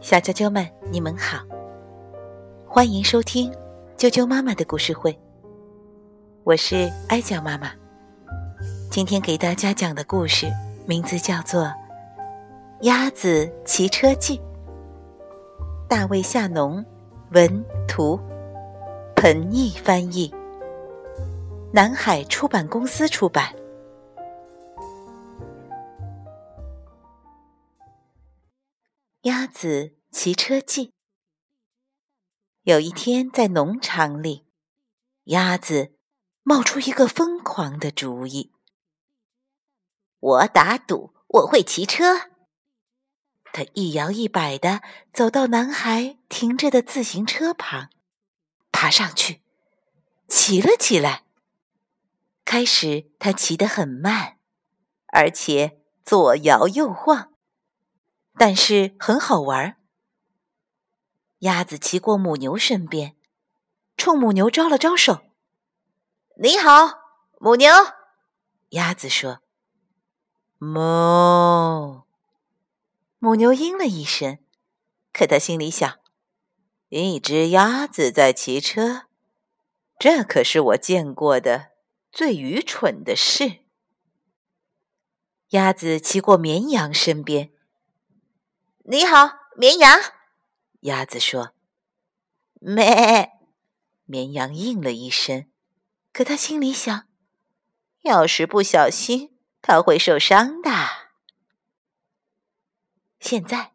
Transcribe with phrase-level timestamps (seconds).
[0.00, 1.38] 小啾啾们，你们好，
[2.68, 3.52] 欢迎收听
[3.96, 5.18] 啾啾妈妈的故事会。
[6.44, 7.72] 我是哀娇妈妈，
[8.92, 10.46] 今天给大家讲的故事
[10.86, 11.62] 名字叫做
[12.82, 14.38] 《鸭子骑车记》。
[15.88, 16.84] 大卫·夏农
[17.32, 18.20] 文图，
[19.16, 20.32] 彭毅翻译，
[21.72, 23.52] 南海出版公司出版。
[29.54, 30.92] 子骑车记。
[32.64, 34.44] 有一天，在农场里，
[35.26, 35.94] 鸭子
[36.42, 38.52] 冒出一个疯狂的主意。
[40.18, 42.30] 我打赌我会骑车。
[43.52, 44.82] 他一摇一摆的
[45.12, 47.90] 走到男孩停着的自行车旁，
[48.72, 49.40] 爬上去，
[50.26, 51.24] 骑了起来。
[52.44, 54.38] 开始，他骑得很慢，
[55.12, 57.33] 而且左摇右晃。
[58.36, 59.76] 但是很好玩。
[61.38, 63.16] 鸭子骑过母牛身边，
[63.96, 65.22] 冲母牛招了招手
[66.40, 66.98] ：“你好，
[67.38, 67.70] 母牛。”
[68.70, 69.40] 鸭子说
[70.58, 72.04] ：“哞。”
[73.20, 74.38] 母牛应了一声，
[75.12, 75.98] 可他心里想
[76.90, 79.02] ：“一只鸭子在骑车，
[79.98, 81.72] 这可是我见过的
[82.10, 83.60] 最愚蠢的事。”
[85.50, 87.53] 鸭子骑过绵羊身边。
[88.86, 89.98] 你好，绵羊。
[90.80, 91.54] 鸭子说
[92.60, 93.30] ：“咩。”
[94.04, 95.50] 绵羊应了一声，
[96.12, 97.08] 可他心里想
[98.04, 100.70] ：“要是不小心，它会受伤的。”
[103.20, 103.72] 现在，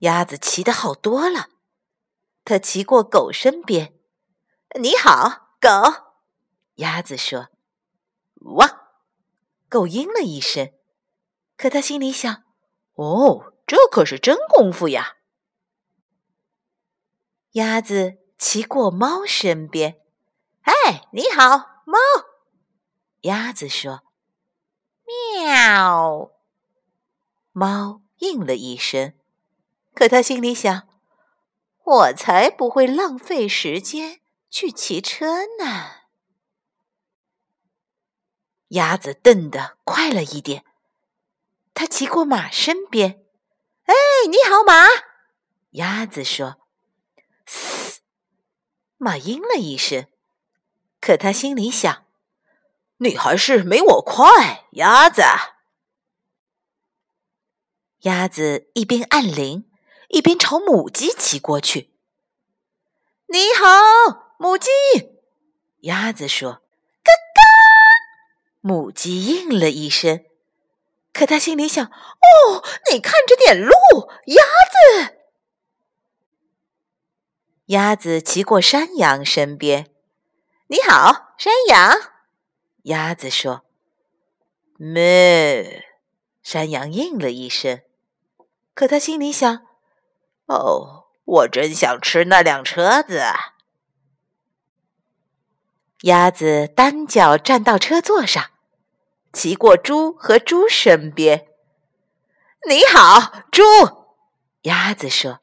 [0.00, 1.48] 鸭子骑得好多了。
[2.44, 3.94] 它骑过狗身边。
[4.78, 6.18] “你好，狗。”
[6.76, 7.48] 鸭子说
[8.58, 8.90] ：“哇。”
[9.70, 10.74] 狗应了一声，
[11.56, 12.44] 可他心里想
[12.96, 15.16] ：“哦。”这可是真功夫呀！
[17.52, 20.02] 鸭子骑过猫身边
[20.62, 21.98] ，“哎，你好，猫。”
[23.22, 24.02] 鸭子说
[25.06, 26.32] ，“喵。”
[27.52, 29.14] 猫应了一声，
[29.94, 30.88] 可他心里想
[31.84, 34.20] ：“我才不会浪费时间
[34.50, 36.04] 去骑车呢。”
[38.68, 40.64] 鸭子蹬得快了一点，
[41.72, 43.23] 它骑过马身边。
[43.84, 43.94] 哎，
[44.28, 44.88] 你好，马！
[45.72, 46.56] 鸭子说
[47.46, 48.00] ：“嘶！”
[48.96, 50.06] 马应了一声，
[51.00, 52.06] 可他心里想
[52.98, 55.22] ：“你还是没我快，鸭子。”
[58.02, 59.70] 鸭子一边按铃，
[60.08, 61.94] 一边朝母鸡骑过去。
[63.28, 64.70] “你好，母鸡！”
[65.82, 66.62] 鸭子说
[67.04, 67.42] ：“嘎嘎！”
[68.62, 70.24] 母鸡应了一声。
[71.14, 73.72] 可他心里想：“哦，你看着点路，
[74.26, 74.42] 鸭
[75.04, 75.16] 子。”
[77.66, 79.90] 鸭子骑过山羊身边
[80.68, 82.12] ，“你好，山羊。”
[82.84, 83.64] 鸭子说
[84.76, 85.86] ，“咩。”
[86.42, 87.80] 山羊应了一声。
[88.74, 89.64] 可他心里想
[90.46, 93.22] ：“哦，我真想吃那辆车子。”
[96.02, 98.50] 鸭子单脚站到车座上。
[99.34, 101.48] 骑过猪和猪身边，
[102.68, 103.62] 你好，猪。
[104.62, 105.40] 鸭子说：“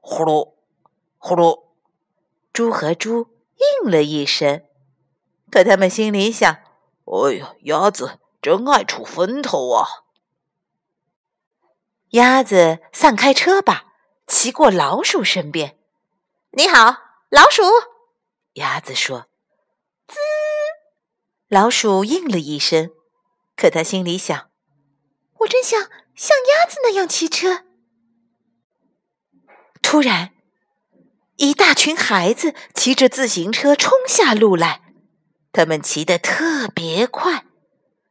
[0.00, 0.54] 呼噜，
[1.18, 1.64] 呼噜。”
[2.54, 3.26] 猪和猪
[3.82, 4.64] 应了一声，
[5.50, 6.58] 可他们心里想
[7.04, 9.84] ：“哎呀，鸭子真爱出风头啊！”
[12.10, 13.92] 鸭子散开车把，
[14.28, 15.76] 骑过老鼠身边
[16.52, 16.96] ，“你好，
[17.30, 17.62] 老鼠。”
[18.54, 19.26] 鸭子说
[20.06, 20.16] ：“滋。”
[21.48, 22.92] 老鼠应了一声。
[23.58, 24.50] 可他心里想
[25.40, 27.64] ：“我真想像鸭子那样骑车。”
[29.82, 30.32] 突然，
[31.38, 34.94] 一大群孩子骑着自行车冲下路来，
[35.50, 37.46] 他们骑得特别快，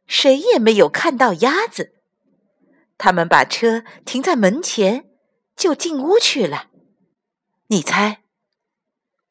[0.06, 1.94] 谁也没有看到鸭子。
[2.98, 5.10] 他们把车停在门前，
[5.56, 6.72] 就进屋去了。
[7.68, 8.24] 你猜，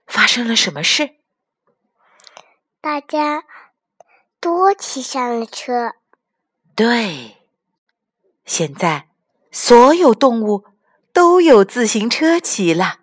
[0.07, 1.17] 发生了什么事？
[2.81, 3.45] 大家
[4.41, 5.96] 都骑上了车。
[6.77, 7.39] 对，
[8.45, 9.09] 现在
[9.51, 10.67] 所有动物
[11.11, 13.01] 都有自行车骑了。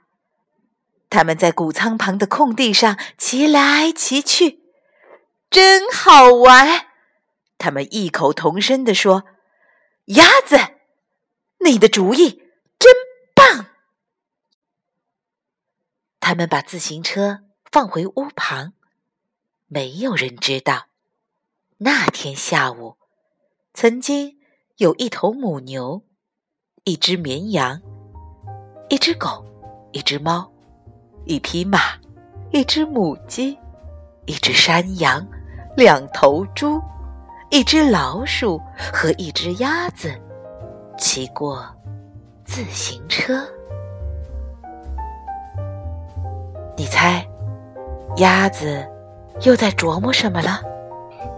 [1.09, 4.59] 他们在谷仓旁的空地上骑来骑去，
[5.49, 6.85] 真好玩。
[7.57, 9.23] 他们异口同声地说
[10.05, 10.57] ：“鸭子，
[11.65, 12.43] 你的主意
[12.77, 12.93] 真
[13.33, 13.65] 棒！”
[16.21, 17.39] 他们把自行车
[17.71, 18.73] 放回屋旁，
[19.65, 20.85] 没有人知道
[21.79, 22.97] 那天下午。
[23.73, 24.37] 曾经
[24.77, 26.03] 有一头母牛，
[26.83, 27.81] 一只绵羊，
[28.87, 29.43] 一只狗，
[29.91, 30.47] 一只猫，
[31.25, 31.79] 一匹马，
[32.51, 33.57] 一只母鸡，
[34.27, 35.25] 一只山羊，
[35.75, 36.79] 两头猪，
[37.49, 38.61] 一只老鼠
[38.93, 40.13] 和一只鸭子
[40.95, 41.65] 骑过
[42.45, 43.43] 自行车。
[46.77, 47.27] 你猜，
[48.17, 48.87] 鸭子
[49.41, 50.61] 又在琢磨什么了？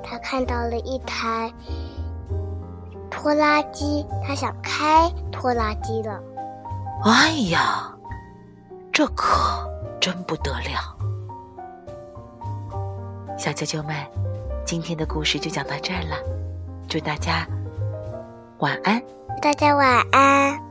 [0.03, 1.51] 他看到了一台
[3.25, 6.21] 拖拉机，他想开拖拉机了。
[7.05, 7.91] 哎呀，
[8.93, 9.67] 这可
[9.99, 10.95] 真不得了！
[13.35, 13.95] 小啾啾们，
[14.63, 16.15] 今天的故事就讲到这儿了，
[16.87, 17.47] 祝大家
[18.59, 19.01] 晚安。
[19.41, 20.61] 大家晚安。